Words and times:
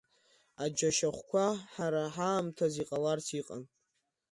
Аџьашьахәқәа 0.63 1.45
ҳара 1.73 2.03
ҳаамҭаз 2.15 2.73
иҟаларц 2.83 3.27
иҟан. 3.39 3.63